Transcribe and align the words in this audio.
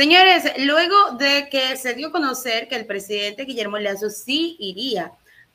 Señores, 0.00 0.50
luego 0.56 1.10
de 1.18 1.50
que 1.50 1.76
se 1.76 1.92
dio 1.92 2.08
a 2.08 2.10
conocer 2.10 2.68
que 2.68 2.76
el 2.76 2.86
presidente 2.86 3.44
Guillermo 3.44 3.76
Lazo 3.76 4.08
sí 4.08 4.56
iría 4.58 5.12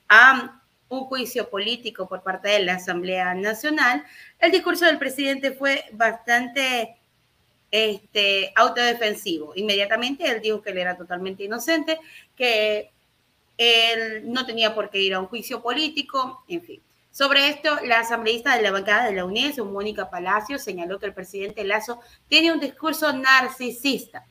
a 0.08 0.62
un 0.88 1.06
juicio 1.06 1.50
político 1.50 2.08
por 2.08 2.22
parte 2.22 2.50
de 2.50 2.60
la 2.60 2.76
Asamblea 2.76 3.34
Nacional, 3.34 4.06
el 4.38 4.52
discurso 4.52 4.86
del 4.86 5.00
presidente 5.00 5.52
fue 5.54 5.86
bastante 5.94 6.96
este, 7.72 8.54
autodefensivo. 8.56 9.54
Inmediatamente 9.56 10.30
él 10.30 10.42
dijo 10.42 10.62
que 10.62 10.70
él 10.70 10.78
era 10.78 10.96
totalmente 10.96 11.44
inocente, 11.44 12.00
que 12.38 12.92
él 13.58 14.32
no 14.32 14.46
tenía 14.46 14.76
por 14.76 14.92
qué 14.92 15.02
ir 15.02 15.16
a 15.16 15.22
un 15.22 15.26
juicio 15.26 15.60
político, 15.64 16.44
en 16.48 16.62
fin. 16.62 16.82
Sobre 17.10 17.50
esto, 17.50 17.80
la 17.84 18.02
asambleísta 18.02 18.56
de 18.56 18.62
la 18.62 18.70
bancada 18.70 19.08
de 19.08 19.16
la 19.16 19.26
UNES, 19.26 19.58
Mónica 19.58 20.08
Palacio, 20.12 20.60
señaló 20.60 21.00
que 21.00 21.08
el 21.08 21.16
presidente 21.16 21.64
Lazo 21.64 22.00
tiene 22.30 22.52
un 22.52 22.60
discurso 22.60 23.12
narcisista 23.12 24.24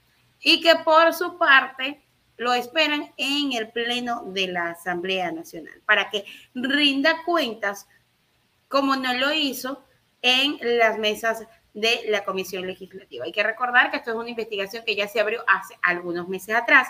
y 0.44 0.60
que 0.60 0.76
por 0.76 1.12
su 1.12 1.36
parte 1.38 2.00
lo 2.36 2.52
esperan 2.52 3.12
en 3.16 3.52
el 3.54 3.70
Pleno 3.70 4.22
de 4.26 4.46
la 4.48 4.70
Asamblea 4.70 5.32
Nacional 5.32 5.80
para 5.86 6.10
que 6.10 6.24
rinda 6.54 7.22
cuentas 7.24 7.88
como 8.68 8.94
no 8.94 9.14
lo 9.14 9.32
hizo 9.32 9.84
en 10.20 10.58
las 10.60 10.98
mesas 10.98 11.46
de 11.72 12.02
la 12.08 12.24
Comisión 12.24 12.66
Legislativa. 12.66 13.24
Hay 13.24 13.32
que 13.32 13.42
recordar 13.42 13.90
que 13.90 13.96
esto 13.96 14.10
es 14.10 14.16
una 14.16 14.30
investigación 14.30 14.84
que 14.84 14.94
ya 14.94 15.08
se 15.08 15.18
abrió 15.18 15.42
hace 15.48 15.76
algunos 15.82 16.28
meses 16.28 16.54
atrás. 16.54 16.88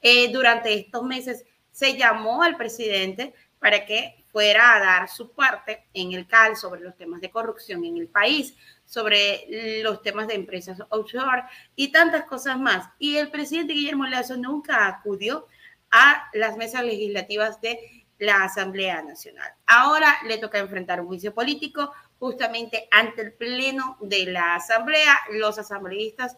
Eh, 0.00 0.32
durante 0.32 0.72
estos 0.72 1.02
meses 1.02 1.44
se 1.70 1.96
llamó 1.96 2.42
al 2.42 2.56
presidente 2.56 3.34
para 3.58 3.84
que 3.84 4.21
fuera 4.32 4.74
a 4.74 4.80
dar 4.80 5.08
su 5.08 5.32
parte 5.32 5.86
en 5.92 6.12
el 6.12 6.26
CAL 6.26 6.56
sobre 6.56 6.80
los 6.80 6.96
temas 6.96 7.20
de 7.20 7.30
corrupción 7.30 7.84
en 7.84 7.98
el 7.98 8.08
país, 8.08 8.56
sobre 8.86 9.80
los 9.82 10.02
temas 10.02 10.26
de 10.26 10.34
empresas 10.34 10.78
offshore 10.88 11.44
y 11.76 11.92
tantas 11.92 12.24
cosas 12.24 12.58
más. 12.58 12.88
Y 12.98 13.16
el 13.16 13.30
presidente 13.30 13.74
Guillermo 13.74 14.06
Lazo 14.06 14.36
nunca 14.36 14.86
acudió 14.86 15.46
a 15.90 16.30
las 16.32 16.56
mesas 16.56 16.82
legislativas 16.84 17.60
de 17.60 18.06
la 18.18 18.44
Asamblea 18.44 19.02
Nacional. 19.02 19.52
Ahora 19.66 20.16
le 20.26 20.38
toca 20.38 20.58
enfrentar 20.58 21.00
un 21.00 21.08
juicio 21.08 21.34
político 21.34 21.92
justamente 22.18 22.88
ante 22.90 23.22
el 23.22 23.32
Pleno 23.34 23.98
de 24.00 24.26
la 24.26 24.54
Asamblea. 24.54 25.18
Los 25.32 25.58
asambleístas 25.58 26.36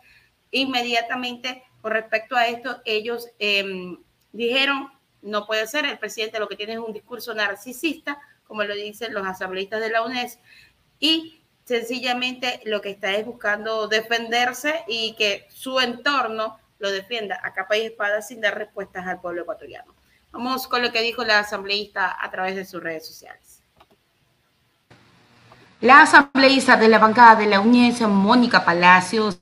inmediatamente 0.51 1.62
con 1.84 1.92
respecto 1.92 2.34
a 2.34 2.47
esto, 2.47 2.81
ellos 2.86 3.29
em, 3.39 3.98
dijeron 4.33 4.91
no 5.25 5.47
puede 5.47 5.67
ser. 5.67 5.84
El 5.86 5.98
presidente 5.98 6.39
lo 6.39 6.48
que 6.48 6.56
tiene 6.56 6.75
es 6.75 6.78
un 6.78 6.92
discurso 6.92 7.34
narcisista, 7.34 8.19
como 8.47 8.62
lo 8.62 8.75
dicen 8.75 9.12
los 9.12 9.27
asambleístas 9.27 9.80
de 9.80 9.91
la 9.91 10.03
UNES, 10.03 10.39
y 11.00 11.41
sencillamente 11.64 12.61
lo 12.64 12.80
que 12.80 12.91
está 12.91 13.12
es 13.12 13.25
buscando 13.27 13.89
defenderse 13.89 14.84
y 14.86 15.14
que 15.17 15.47
su 15.50 15.80
entorno 15.80 16.58
lo 16.78 16.91
defienda 16.91 17.41
a 17.42 17.52
capa 17.52 17.77
y 17.77 17.86
espada 17.86 18.20
sin 18.20 18.41
dar 18.41 18.56
respuestas 18.56 19.06
al 19.06 19.20
pueblo 19.20 19.42
ecuatoriano. 19.42 19.95
Vamos 20.30 20.69
con 20.69 20.83
lo 20.83 20.92
que 20.92 21.00
dijo 21.00 21.25
la 21.25 21.39
asambleísta 21.39 22.17
a 22.20 22.30
través 22.30 22.56
de 22.56 22.64
sus 22.64 22.83
redes 22.83 23.06
sociales. 23.06 23.62
La 25.80 26.02
asambleísta 26.02 26.77
de 26.77 26.89
la 26.89 26.98
bancada 26.98 27.36
de 27.36 27.47
la 27.47 27.61
UNES, 27.61 28.02
Mónica 28.02 28.64
Palacios, 28.64 29.41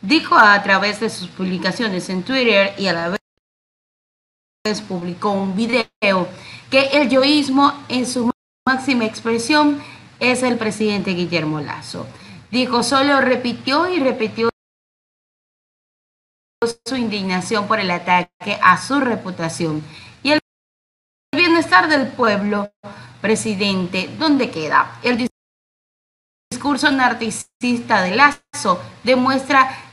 dijo 0.00 0.36
a 0.36 0.62
través 0.62 1.00
de 1.00 1.08
sus 1.08 1.28
publicaciones 1.28 2.08
en 2.10 2.22
Twitter 2.22 2.74
y 2.78 2.88
a 2.88 2.92
la 2.92 3.08
vez 3.08 3.23
publicó 4.88 5.30
un 5.30 5.54
video 5.54 5.86
que 6.70 6.86
el 6.94 7.10
yoísmo 7.10 7.84
en 7.90 8.06
su 8.06 8.30
máxima 8.66 9.04
expresión 9.04 9.82
es 10.20 10.42
el 10.42 10.56
presidente 10.56 11.10
Guillermo 11.10 11.60
Lazo. 11.60 12.06
Dijo, 12.50 12.82
solo 12.82 13.20
repitió 13.20 13.86
y 13.90 14.00
repitió 14.00 14.48
su 16.86 16.96
indignación 16.96 17.68
por 17.68 17.78
el 17.78 17.90
ataque 17.90 18.58
a 18.62 18.80
su 18.80 19.00
reputación 19.00 19.82
y 20.22 20.32
el 20.32 20.40
bienestar 21.36 21.86
del 21.88 22.08
pueblo, 22.08 22.72
presidente, 23.20 24.08
¿dónde 24.18 24.50
queda? 24.50 24.98
El 25.02 25.28
discurso 26.50 26.90
narcisista 26.90 28.00
de 28.00 28.16
Lazo 28.16 28.80
demuestra 29.02 29.83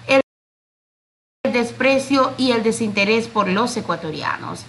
desprecio 1.51 2.34
y 2.38 2.51
el 2.51 2.63
desinterés 2.63 3.28
por 3.28 3.47
los 3.47 3.75
ecuatorianos. 3.78 4.66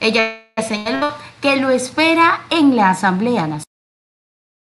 Ella 0.00 0.52
señaló 0.62 1.12
que 1.40 1.56
lo 1.56 1.70
espera 1.70 2.46
en 2.50 2.76
la 2.76 2.90
Asamblea 2.90 3.62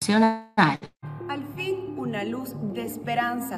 Nacional. 0.02 0.80
Al 1.28 1.48
fin, 1.56 1.96
una 1.98 2.24
luz 2.24 2.52
de 2.74 2.84
esperanza 2.84 3.58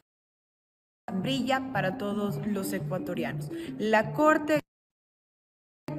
brilla 1.14 1.72
para 1.74 1.98
todos 1.98 2.46
los 2.48 2.72
ecuatorianos. 2.74 3.50
La 3.78 4.14
Corte 4.14 4.62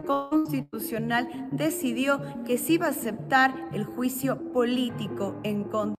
Constitucional 0.06 1.48
decidió 1.52 2.20
que 2.44 2.58
se 2.58 2.74
iba 2.74 2.86
a 2.86 2.90
aceptar 2.90 3.54
el 3.72 3.84
juicio 3.84 4.52
político 4.52 5.38
en 5.44 5.64
contra 5.64 5.97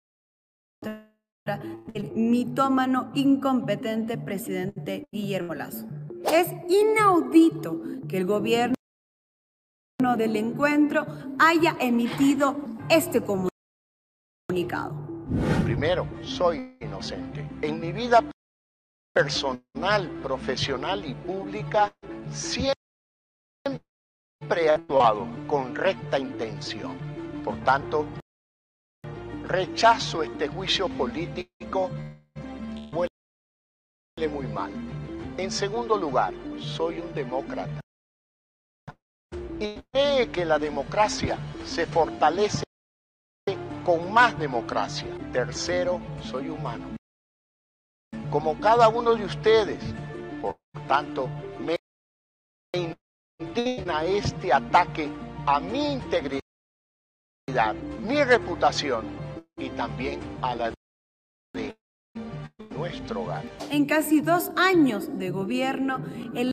el 1.94 2.12
mitómano 2.12 3.12
incompetente 3.16 4.18
presidente 4.18 5.08
Guillermo 5.12 5.56
Lazo. 5.56 5.88
Es 6.32 6.48
inaudito 6.68 7.82
que 8.08 8.18
el 8.18 8.26
gobierno 8.26 8.76
del 10.18 10.36
encuentro 10.36 11.06
haya 11.40 11.76
emitido 11.80 12.56
este 12.90 13.22
comunicado. 13.22 14.94
Primero, 15.64 16.08
soy 16.22 16.76
inocente. 16.82 17.48
En 17.62 17.80
mi 17.80 17.92
vida 17.92 18.24
personal, 19.14 20.10
profesional 20.24 21.06
y 21.06 21.14
pública, 21.14 21.92
siempre 22.32 22.76
he 24.58 24.70
actuado 24.70 25.28
con 25.48 25.76
recta 25.76 26.18
intención. 26.18 26.98
Por 27.44 27.58
tanto, 27.64 28.06
rechazo 29.50 30.22
este 30.22 30.48
juicio 30.48 30.88
político, 30.90 31.90
huele 32.94 34.30
muy 34.30 34.46
mal. 34.46 34.72
En 35.38 35.50
segundo 35.50 35.98
lugar, 35.98 36.34
soy 36.60 37.00
un 37.00 37.12
demócrata. 37.16 37.82
Y 39.60 39.82
cree 39.92 40.30
que 40.30 40.46
la 40.46 40.60
democracia 40.60 41.40
se 41.66 41.88
fortalece 41.88 42.64
con 43.84 44.14
más 44.14 44.38
democracia. 44.38 45.08
Tercero, 45.34 46.00
soy 46.22 46.50
humano. 46.50 46.96
Como 48.30 48.60
cada 48.60 48.88
uno 48.88 49.16
de 49.16 49.26
ustedes, 49.26 49.80
por 50.42 50.58
tanto, 50.88 51.28
me 51.60 51.76
indigna 52.76 54.04
este 54.04 54.54
ataque 54.54 55.10
a 55.48 55.60
mi 55.60 55.94
integridad, 55.94 56.44
mi 58.02 58.24
reputación 58.24 59.29
y 59.60 59.70
también 59.72 60.20
a 60.42 60.56
la 60.56 60.74
de 61.54 61.76
nuestro 62.76 63.22
hogar. 63.22 63.44
En 63.70 63.86
casi 63.86 64.22
dos 64.22 64.52
años 64.56 65.18
de 65.18 65.32
gobierno, 65.32 66.04
el 66.34 66.52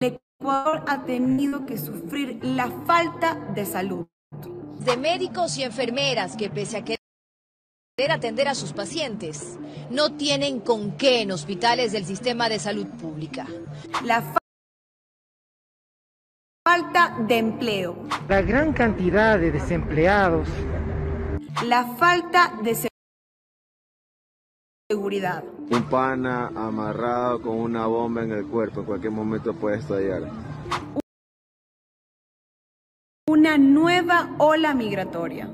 Ecuador 0.00 0.84
ha 0.86 1.04
tenido 1.04 1.66
que 1.66 1.78
sufrir 1.78 2.38
la 2.42 2.70
falta 2.86 3.34
de 3.54 3.64
salud. 3.64 4.06
De 4.80 4.96
médicos 4.96 5.56
y 5.58 5.64
enfermeras 5.64 6.36
que 6.36 6.50
pese 6.50 6.78
a 6.78 6.84
querer 6.84 6.98
atender 8.10 8.48
a 8.48 8.54
sus 8.54 8.72
pacientes, 8.72 9.58
no 9.90 10.12
tienen 10.12 10.60
con 10.60 10.96
qué 10.96 11.22
en 11.22 11.32
hospitales 11.32 11.92
del 11.92 12.04
sistema 12.04 12.48
de 12.48 12.58
salud 12.58 12.86
pública. 12.86 13.46
La 14.04 14.34
falta 16.64 17.16
de 17.26 17.38
empleo. 17.38 17.96
La 18.28 18.42
gran 18.42 18.72
cantidad 18.72 19.38
de 19.38 19.50
desempleados 19.50 20.48
la 21.64 21.84
falta 21.96 22.52
de 22.62 22.88
seguridad. 24.90 25.44
Un 25.70 25.88
pana 25.90 26.48
amarrado 26.48 27.42
con 27.42 27.58
una 27.58 27.86
bomba 27.86 28.22
en 28.22 28.32
el 28.32 28.46
cuerpo, 28.46 28.80
en 28.80 28.86
cualquier 28.86 29.12
momento 29.12 29.54
puede 29.54 29.78
estallar. 29.78 30.22
Una 33.28 33.58
nueva 33.58 34.34
ola 34.38 34.74
migratoria. 34.74 35.52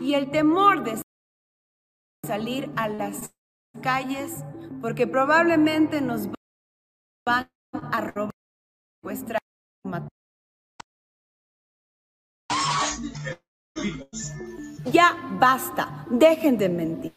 Y 0.00 0.14
el 0.14 0.30
temor 0.30 0.84
de 0.84 1.02
salir 2.24 2.70
a 2.76 2.88
las 2.88 3.34
calles 3.82 4.44
porque 4.80 5.06
probablemente 5.06 6.00
nos 6.00 6.28
van 7.26 7.48
a 7.72 8.00
robar 8.00 8.30
nuestra 9.02 9.37
ya 14.92 15.16
basta, 15.38 16.06
dejen 16.10 16.58
de 16.58 16.68
mentir. 16.68 17.14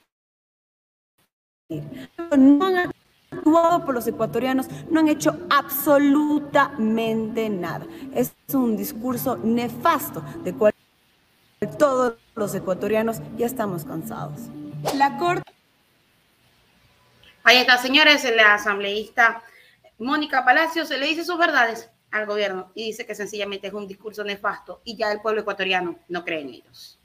No 2.38 2.66
han 2.66 2.92
actuado 3.32 3.86
por 3.86 3.96
los 3.96 4.08
ecuatorianos, 4.08 4.68
no 4.90 5.00
han 5.00 5.08
hecho 5.08 5.40
absolutamente 5.50 7.50
nada. 7.50 7.86
Es 8.14 8.34
un 8.54 8.76
discurso 8.76 9.38
nefasto 9.38 10.22
de 10.44 10.54
cualquier 10.54 10.82
todos 11.78 12.16
los 12.36 12.54
ecuatorianos 12.56 13.18
ya 13.38 13.46
estamos 13.46 13.86
cansados. 13.86 14.40
La 14.96 15.18
Corte... 15.18 15.44
Ahí 17.44 17.58
está, 17.58 17.78
señores, 17.78 18.26
la 18.36 18.56
asambleísta 18.56 19.42
Mónica 19.98 20.44
Palacios 20.44 20.90
le 20.90 21.06
dice 21.06 21.24
sus 21.24 21.38
verdades 21.38 21.90
al 22.12 22.26
gobierno 22.26 22.72
y 22.76 22.86
dice 22.86 23.06
que 23.06 23.16
sencillamente 23.16 23.68
es 23.68 23.74
un 23.74 23.88
discurso 23.88 24.24
nefasto 24.24 24.82
y 24.84 24.96
ya 24.96 25.12
el 25.12 25.22
pueblo 25.22 25.42
ecuatoriano 25.42 26.00
no 26.08 26.24
cree 26.24 26.42
en 26.42 26.50
ellos. 26.50 27.01